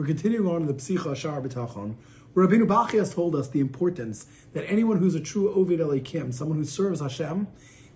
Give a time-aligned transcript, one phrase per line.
[0.00, 1.96] We're continuing on in the Psicha Shar B'tachon.
[2.32, 6.32] Where Rabbeinu Bachya has told us the importance that anyone who's a true Ovid Elikim,
[6.32, 7.48] someone who serves Hashem,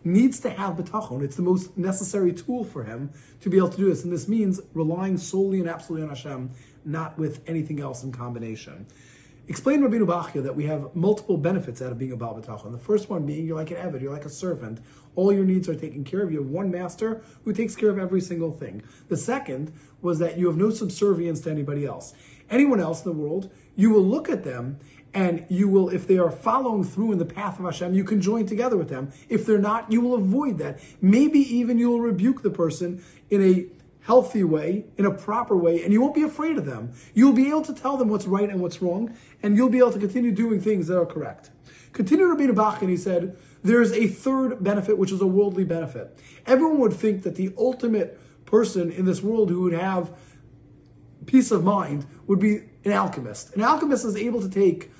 [0.04, 1.22] needs to have betachon.
[1.22, 4.04] It's the most necessary tool for him to be able to do this.
[4.04, 6.51] And this means relying solely and absolutely on Hashem,
[6.85, 8.84] not with anything else in combination.
[9.47, 12.72] Explain Rabbeinu Bachya that we have multiple benefits out of being a Baal B'tachon.
[12.72, 14.81] The first one being you're like an Eved, you're like a servant.
[15.17, 16.33] All your needs are taken care of.
[16.33, 18.83] You have one master who takes care of every single thing.
[19.09, 22.15] The second was that you have no subservience to anybody else.
[22.48, 24.78] Anyone else in the world, you will look at them
[25.12, 28.23] and you will, if they are following through in the path of Hashem, you can
[28.23, 29.12] join together with them.
[29.29, 30.80] If they're not, you will avoid that.
[31.02, 33.66] Maybe even you will rebuke the person in a
[34.04, 36.92] healthy way, in a proper way, and you won't be afraid of them.
[37.14, 39.92] You'll be able to tell them what's right and what's wrong, and you'll be able
[39.92, 41.50] to continue doing things that are correct.
[41.92, 45.64] Continue to be Bach, and he said, there's a third benefit, which is a worldly
[45.64, 46.18] benefit.
[46.45, 50.12] Everyone would think that the ultimate person in this world who would have
[51.24, 53.56] peace of mind would be an alchemist.
[53.56, 54.90] An alchemist is able to take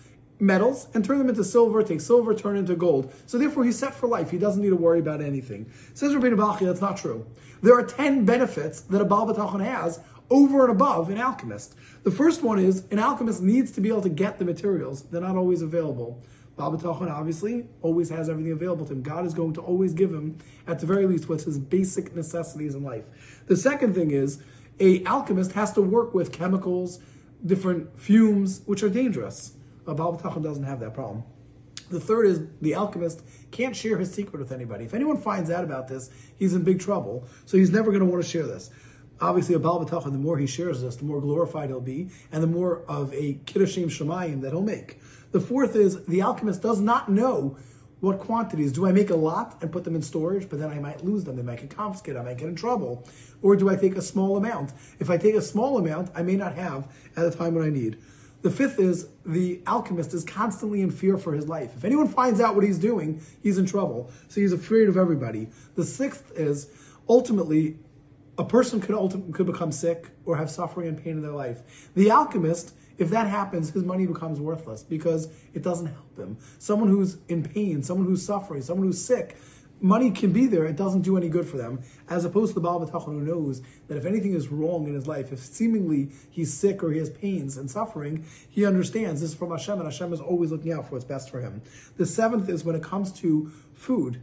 [0.41, 3.13] metals and turn them into silver, take silver, turn into gold.
[3.27, 4.31] So therefore he's set for life.
[4.31, 5.71] He doesn't need to worry about anything.
[5.95, 7.27] Says Rabbeinu Bachya, that's not true.
[7.63, 11.75] There are 10 benefits that a Baal B'tachon has over and above an alchemist.
[12.03, 15.03] The first one is an alchemist needs to be able to get the materials.
[15.05, 16.23] They're not always available.
[16.57, 19.03] Baal B'tachon obviously always has everything available to him.
[19.03, 22.75] God is going to always give him, at the very least, what's his basic necessities
[22.75, 23.07] in life.
[23.47, 24.43] The second thing is
[24.81, 27.01] a alchemist has to work with chemicals,
[27.45, 29.53] different fumes, which are dangerous.
[29.87, 31.25] A Baal B'tachon doesn't have that problem.
[31.91, 34.85] The third is the alchemist can't share his secret with anybody.
[34.85, 37.27] If anyone finds out about this, he's in big trouble.
[37.45, 38.71] So he's never going to want to share this.
[39.21, 42.43] Obviously, a Baal B'tachon, the more he shares this, the more glorified he'll be, and
[42.43, 44.99] the more of a Kiddushim Shemayim that he'll make.
[45.33, 47.57] The fourth is the alchemist does not know
[48.01, 48.73] what quantities.
[48.73, 51.25] Do I make a lot and put them in storage, but then I might lose
[51.25, 51.37] them?
[51.37, 52.21] They might get confiscated.
[52.21, 53.09] I might get in trouble.
[53.41, 54.73] Or do I take a small amount?
[54.99, 57.71] If I take a small amount, I may not have at the time when I
[57.71, 57.99] need.
[58.45, 61.73] The fifth is the alchemist is constantly in fear for his life.
[61.79, 64.11] If anyone finds out what he's doing, he's in trouble.
[64.29, 65.49] So he's afraid of everybody.
[65.77, 66.69] The sixth is
[67.09, 67.79] ultimately
[68.37, 71.89] a person could ultimately could become sick or have suffering and pain in their life.
[71.95, 76.37] The alchemist, if that happens, his money becomes worthless because it doesn't help him.
[76.59, 79.39] Someone who's in pain, someone who's suffering, someone who's sick,
[79.85, 82.61] money can be there, it doesn't do any good for them, as opposed to the
[82.63, 86.55] Baal B'tachon who knows that if anything is wrong in his life, if seemingly he's
[86.55, 90.15] sick or he has pains and suffering, he understands this is from Hashem, and Hashem
[90.15, 91.61] is always looking out for what's best for him.
[91.99, 94.23] The seventh is when it comes to food.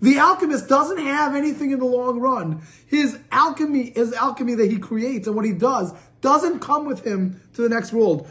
[0.03, 2.63] The alchemist doesn't have anything in the long run.
[2.87, 7.41] His alchemy, is alchemy that he creates and what he does doesn't come with him
[7.55, 8.31] to the next world.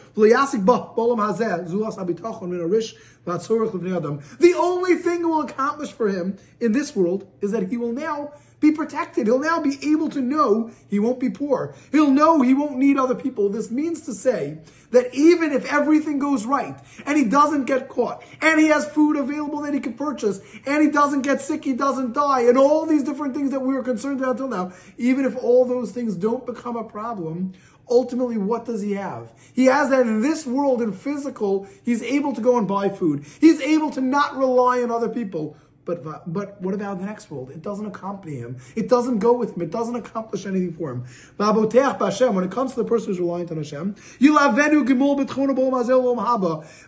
[4.40, 7.94] The only thing it will accomplish for him in this world is that he will
[7.94, 9.28] now be protected.
[9.28, 11.76] He'll now be able to know he won't be poor.
[11.92, 13.50] He'll know he won't need other people.
[13.50, 14.58] This means to say
[14.92, 19.16] that even if everything goes right and he doesn't get caught and he has food
[19.16, 22.86] available that he can purchase and he doesn't get sick, he doesn't die and all
[22.86, 26.16] these different things that we were concerned about until now, even if all those things
[26.16, 27.54] don't become a problem,
[27.90, 29.34] ultimately what does he have?
[29.54, 33.26] He has that in this world in physical, he's able to go and buy food.
[33.40, 35.58] He's able to not rely on other people.
[35.86, 37.50] But, but what about the next world?
[37.50, 38.58] It doesn't accompany him.
[38.76, 39.64] It doesn't go with him.
[39.64, 41.06] It doesn't accomplish anything for him.
[41.38, 43.96] When it comes to the person who's reliant on Hashem,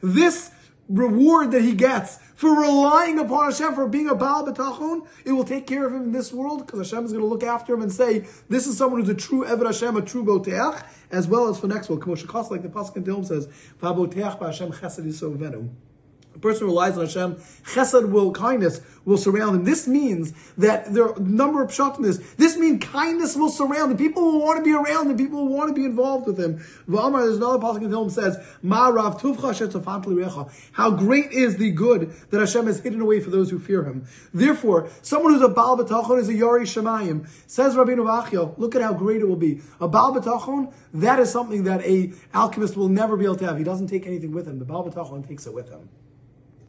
[0.04, 0.52] this
[0.92, 5.44] reward that he gets for relying upon Hashem, for being a Baal B'tachon, it will
[5.44, 7.82] take care of him in this world, because Hashem is going to look after him
[7.82, 11.48] and say, this is someone who's a true Eved Hashem, a true Boteach, as well
[11.48, 12.06] as for next world.
[12.08, 13.48] Like the Pasuk in Tehillim says,
[13.82, 15.38] V'aboteach b'Hashem chesed yisov
[16.34, 17.36] a person relies on Hashem,
[17.66, 19.64] chesed will, kindness will surround him.
[19.66, 22.18] This means that there are a number of pshatim this.
[22.36, 23.98] This means kindness will surround him.
[23.98, 25.18] People will want to be around him.
[25.18, 26.60] People will want to be involved with him.
[26.88, 29.22] V'amar, there's another passage in Tehillim says, Ma rav
[30.74, 34.08] How great is the good that Hashem has hidden away for those who fear him.
[34.34, 37.28] Therefore, someone who's a Baal B'tachon is a Yari Shemayim.
[37.48, 39.62] Says Rabbeinu Bachya, look at how great it will be.
[39.80, 43.58] A Baal B'tachon, that is something that a alchemist will never be able to have.
[43.58, 44.60] He doesn't take anything with him.
[44.60, 45.90] The Baal B'tachon takes it with him.